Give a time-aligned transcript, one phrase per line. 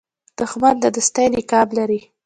[0.37, 1.99] دښمن د دوستۍ نقاب لري